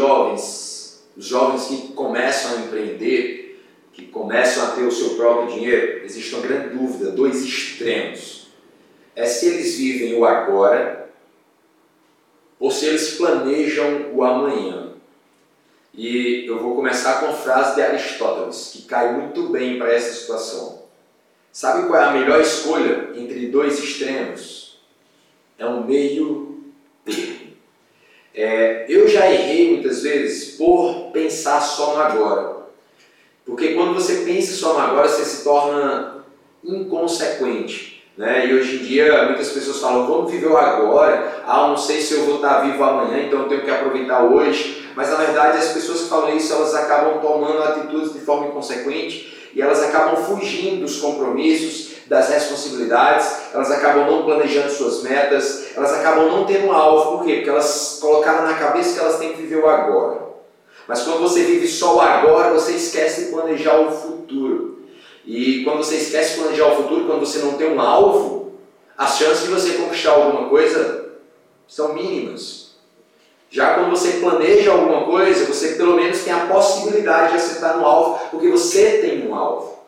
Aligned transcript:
jovens, 0.00 1.04
os 1.16 1.26
jovens 1.26 1.66
que 1.66 1.92
começam 1.92 2.56
a 2.56 2.60
empreender, 2.60 3.62
que 3.92 4.06
começam 4.06 4.64
a 4.64 4.70
ter 4.70 4.82
o 4.82 4.92
seu 4.92 5.10
próprio 5.10 5.54
dinheiro, 5.54 6.04
existe 6.04 6.34
uma 6.34 6.46
grande 6.46 6.76
dúvida, 6.76 7.10
dois 7.10 7.44
extremos. 7.44 8.48
É 9.14 9.26
se 9.26 9.46
eles 9.46 9.76
vivem 9.76 10.14
o 10.14 10.24
agora 10.24 11.10
ou 12.58 12.70
se 12.70 12.86
eles 12.86 13.16
planejam 13.16 14.10
o 14.14 14.22
amanhã. 14.22 14.92
E 15.92 16.46
eu 16.46 16.58
vou 16.60 16.76
começar 16.76 17.20
com 17.20 17.26
a 17.26 17.32
frase 17.32 17.74
de 17.74 17.82
Aristóteles, 17.82 18.70
que 18.72 18.82
cai 18.82 19.12
muito 19.12 19.48
bem 19.48 19.78
para 19.78 19.92
essa 19.92 20.14
situação. 20.14 20.84
Sabe 21.52 21.88
qual 21.88 22.00
é 22.00 22.04
a 22.04 22.12
melhor 22.12 22.40
escolha 22.40 23.10
entre 23.16 23.48
dois 23.48 23.78
extremos? 23.78 24.78
É 25.58 25.66
um 25.66 25.84
meio 25.84 26.62
termo. 27.04 27.39
É, 28.34 28.86
eu 28.88 29.08
já 29.08 29.30
errei 29.30 29.72
muitas 29.72 30.02
vezes 30.02 30.56
por 30.56 31.10
pensar 31.12 31.60
só 31.60 31.94
no 31.94 32.00
agora. 32.00 32.60
Porque 33.44 33.74
quando 33.74 33.94
você 33.94 34.22
pensa 34.24 34.52
só 34.52 34.74
no 34.74 34.78
agora, 34.80 35.08
você 35.08 35.24
se 35.24 35.42
torna 35.42 36.24
inconsequente. 36.64 38.04
Né? 38.16 38.46
E 38.46 38.54
hoje 38.54 38.76
em 38.76 38.78
dia 38.84 39.24
muitas 39.24 39.48
pessoas 39.48 39.80
falam, 39.80 40.06
vamos 40.06 40.30
viver 40.30 40.48
o 40.48 40.56
agora, 40.56 41.42
ah, 41.46 41.68
não 41.68 41.76
sei 41.76 42.02
se 42.02 42.14
eu 42.14 42.24
vou 42.24 42.36
estar 42.36 42.60
vivo 42.60 42.84
amanhã, 42.84 43.24
então 43.24 43.40
eu 43.40 43.48
tenho 43.48 43.62
que 43.62 43.70
aproveitar 43.70 44.24
hoje. 44.24 44.88
Mas 44.94 45.08
na 45.08 45.16
verdade 45.16 45.58
as 45.58 45.72
pessoas 45.72 46.02
que 46.02 46.08
falam 46.08 46.36
isso, 46.36 46.52
elas 46.52 46.74
acabam 46.74 47.18
tomando 47.20 47.62
atitudes 47.62 48.12
de 48.12 48.20
forma 48.20 48.48
inconsequente 48.48 49.50
e 49.54 49.62
elas 49.62 49.82
acabam 49.82 50.16
fugindo 50.16 50.82
dos 50.82 50.98
compromissos, 51.00 51.89
das 52.10 52.28
responsabilidades, 52.28 53.36
elas 53.54 53.70
acabam 53.70 54.04
não 54.04 54.24
planejando 54.24 54.68
suas 54.68 55.04
metas, 55.04 55.66
elas 55.76 55.92
acabam 55.92 56.26
não 56.26 56.44
tendo 56.44 56.66
um 56.66 56.72
alvo, 56.72 57.18
por 57.18 57.24
quê? 57.24 57.36
Porque 57.36 57.50
elas 57.50 57.98
colocaram 58.00 58.42
na 58.42 58.54
cabeça 58.54 58.94
que 58.94 58.98
elas 58.98 59.20
têm 59.20 59.32
que 59.32 59.42
viver 59.42 59.62
o 59.62 59.68
agora. 59.68 60.20
Mas 60.88 61.02
quando 61.02 61.20
você 61.20 61.44
vive 61.44 61.68
só 61.68 61.98
o 61.98 62.00
agora, 62.00 62.52
você 62.52 62.72
esquece 62.72 63.26
de 63.26 63.30
planejar 63.30 63.78
o 63.78 63.92
futuro. 63.92 64.80
E 65.24 65.62
quando 65.62 65.84
você 65.84 65.98
esquece 65.98 66.34
de 66.34 66.40
planejar 66.40 66.66
o 66.72 66.76
futuro, 66.82 67.06
quando 67.06 67.20
você 67.20 67.38
não 67.38 67.52
tem 67.52 67.72
um 67.72 67.80
alvo, 67.80 68.54
as 68.98 69.16
chances 69.16 69.44
de 69.44 69.50
você 69.50 69.74
conquistar 69.74 70.10
alguma 70.10 70.48
coisa 70.48 71.12
são 71.68 71.94
mínimas. 71.94 72.72
Já 73.48 73.74
quando 73.74 73.90
você 73.90 74.14
planeja 74.14 74.72
alguma 74.72 75.04
coisa, 75.04 75.44
você 75.44 75.74
pelo 75.74 75.94
menos 75.94 76.24
tem 76.24 76.32
a 76.32 76.46
possibilidade 76.46 77.30
de 77.30 77.36
acertar 77.36 77.78
no 77.78 77.86
alvo, 77.86 78.18
porque 78.32 78.48
você 78.48 78.98
tem 78.98 79.28
um 79.28 79.32
alvo. 79.32 79.78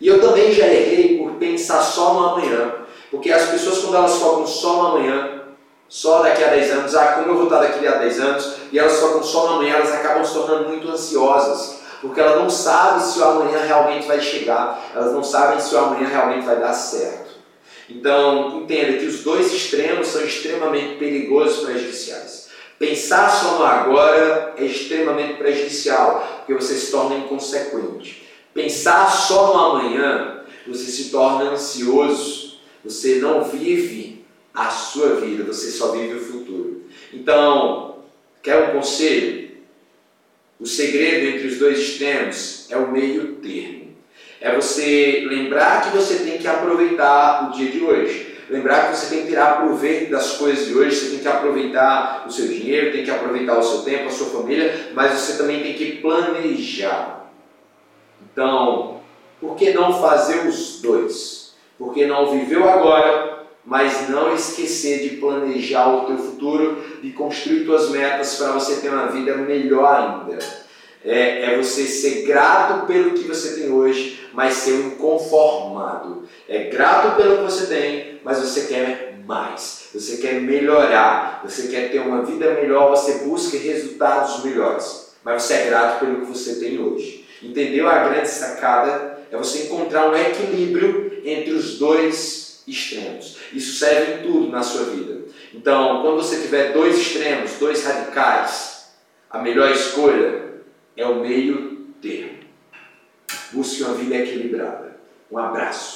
E 0.00 0.06
eu 0.06 0.20
também 0.20 0.52
já 0.52 0.66
errei 0.66 1.25
pensar 1.36 1.82
só 1.82 2.14
no 2.14 2.28
amanhã. 2.28 2.74
Porque 3.10 3.30
as 3.30 3.48
pessoas, 3.48 3.78
quando 3.78 3.96
elas 3.96 4.16
focam 4.16 4.46
só 4.46 4.82
no 4.82 4.86
amanhã, 4.88 5.42
só 5.88 6.22
daqui 6.22 6.42
a 6.42 6.48
10 6.48 6.70
anos, 6.72 6.94
ah, 6.96 7.06
como 7.14 7.28
eu 7.28 7.34
vou 7.34 7.44
estar 7.44 7.60
daqui 7.60 7.86
a 7.86 7.92
10 7.92 8.20
anos, 8.20 8.56
e 8.72 8.78
elas 8.78 8.98
focam 8.98 9.22
só 9.22 9.46
no 9.46 9.54
amanhã, 9.54 9.76
elas 9.76 9.92
acabam 9.92 10.24
se 10.24 10.34
tornando 10.34 10.68
muito 10.68 10.88
ansiosas. 10.90 11.76
Porque 12.00 12.20
elas 12.20 12.38
não 12.38 12.50
sabem 12.50 13.00
se 13.00 13.18
o 13.18 13.24
amanhã 13.24 13.58
realmente 13.64 14.06
vai 14.06 14.20
chegar, 14.20 14.90
elas 14.94 15.12
não 15.12 15.22
sabem 15.22 15.58
se 15.60 15.74
o 15.74 15.78
amanhã 15.78 16.08
realmente 16.08 16.44
vai 16.44 16.56
dar 16.56 16.72
certo. 16.72 17.36
Então, 17.88 18.60
entenda 18.60 18.98
que 18.98 19.06
os 19.06 19.22
dois 19.22 19.52
extremos 19.52 20.08
são 20.08 20.22
extremamente 20.22 20.96
perigosos 20.96 21.62
e 21.62 21.66
prejudiciais. 21.66 22.46
Pensar 22.78 23.30
só 23.30 23.58
no 23.58 23.64
agora 23.64 24.54
é 24.58 24.64
extremamente 24.64 25.34
prejudicial, 25.34 26.26
porque 26.38 26.52
você 26.52 26.74
se 26.74 26.90
torna 26.90 27.16
inconsequente. 27.16 28.28
Pensar 28.52 29.10
só 29.10 29.54
no 29.54 29.60
amanhã, 29.60 30.40
você 30.66 30.90
se 30.90 31.10
torna 31.10 31.50
ansioso, 31.50 32.58
você 32.84 33.16
não 33.16 33.44
vive 33.44 34.24
a 34.54 34.70
sua 34.70 35.16
vida, 35.16 35.44
você 35.44 35.70
só 35.70 35.92
vive 35.92 36.14
o 36.14 36.20
futuro. 36.20 36.84
Então, 37.12 37.98
quer 38.42 38.70
um 38.70 38.72
conselho? 38.72 39.46
O 40.58 40.66
segredo 40.66 41.36
entre 41.36 41.48
os 41.48 41.58
dois 41.58 41.78
extremos 41.78 42.66
é 42.70 42.76
o 42.76 42.90
meio 42.90 43.34
termo. 43.36 43.94
É 44.40 44.54
você 44.54 45.24
lembrar 45.28 45.82
que 45.82 45.96
você 45.96 46.16
tem 46.24 46.38
que 46.38 46.46
aproveitar 46.46 47.48
o 47.48 47.52
dia 47.56 47.70
de 47.70 47.82
hoje. 47.82 48.34
Lembrar 48.48 48.88
que 48.88 48.96
você 48.96 49.14
tem 49.14 49.22
que 49.22 49.30
tirar 49.30 49.60
proveito 49.60 50.10
das 50.10 50.36
coisas 50.36 50.66
de 50.66 50.74
hoje, 50.74 50.94
você 50.94 51.10
tem 51.10 51.18
que 51.18 51.28
aproveitar 51.28 52.24
o 52.26 52.30
seu 52.30 52.46
dinheiro, 52.46 52.92
tem 52.92 53.04
que 53.04 53.10
aproveitar 53.10 53.58
o 53.58 53.62
seu 53.62 53.82
tempo, 53.82 54.06
a 54.06 54.10
sua 54.10 54.40
família, 54.40 54.92
mas 54.94 55.12
você 55.12 55.36
também 55.36 55.62
tem 55.62 55.74
que 55.74 55.96
planejar. 55.96 57.28
Então, 58.32 58.95
por 59.46 59.56
que 59.56 59.72
não 59.72 60.00
fazer 60.00 60.46
os 60.46 60.80
dois? 60.80 61.52
Por 61.78 61.94
que 61.94 62.04
não 62.04 62.32
viver 62.32 62.58
o 62.58 62.68
agora, 62.68 63.46
mas 63.64 64.08
não 64.08 64.34
esquecer 64.34 65.08
de 65.08 65.16
planejar 65.16 65.88
o 65.88 66.06
teu 66.06 66.18
futuro, 66.18 66.82
de 67.00 67.10
construir 67.12 67.64
tuas 67.64 67.90
metas 67.90 68.34
para 68.36 68.52
você 68.52 68.80
ter 68.80 68.88
uma 68.88 69.06
vida 69.06 69.36
melhor 69.36 69.86
ainda? 69.86 70.38
É, 71.04 71.52
é, 71.52 71.56
você 71.56 71.84
ser 71.84 72.26
grato 72.26 72.86
pelo 72.86 73.12
que 73.12 73.28
você 73.28 73.60
tem 73.60 73.70
hoje, 73.70 74.28
mas 74.32 74.54
ser 74.54 74.72
um 74.72 74.88
inconformado. 74.88 76.24
É 76.48 76.64
grato 76.64 77.16
pelo 77.16 77.38
que 77.38 77.44
você 77.44 77.66
tem, 77.66 78.20
mas 78.24 78.40
você 78.40 78.66
quer 78.66 79.20
mais. 79.24 79.90
Você 79.94 80.16
quer 80.16 80.40
melhorar. 80.40 81.42
Você 81.44 81.68
quer 81.68 81.92
ter 81.92 82.00
uma 82.00 82.22
vida 82.22 82.54
melhor, 82.54 82.90
você 82.90 83.24
busca 83.24 83.56
resultados 83.56 84.42
melhores. 84.42 85.14
Mas 85.22 85.42
você 85.42 85.54
é 85.54 85.66
grato 85.66 86.00
pelo 86.00 86.22
que 86.22 86.26
você 86.26 86.56
tem 86.56 86.80
hoje. 86.80 87.24
Entendeu 87.42 87.88
a 87.88 88.08
grande 88.08 88.28
sacada? 88.28 89.15
É 89.30 89.36
você 89.36 89.64
encontrar 89.64 90.10
um 90.10 90.16
equilíbrio 90.16 91.20
entre 91.24 91.52
os 91.52 91.78
dois 91.78 92.62
extremos. 92.66 93.38
Isso 93.52 93.78
serve 93.78 94.14
em 94.14 94.22
tudo 94.22 94.50
na 94.50 94.62
sua 94.62 94.84
vida. 94.84 95.26
Então, 95.54 96.02
quando 96.02 96.16
você 96.16 96.40
tiver 96.42 96.72
dois 96.72 96.98
extremos, 96.98 97.52
dois 97.58 97.84
radicais, 97.84 98.90
a 99.30 99.38
melhor 99.38 99.70
escolha 99.70 100.54
é 100.96 101.06
o 101.06 101.20
meio 101.20 101.88
termo. 102.00 102.38
Busque 103.52 103.82
uma 103.82 103.94
vida 103.94 104.16
equilibrada. 104.16 104.96
Um 105.30 105.38
abraço. 105.38 105.95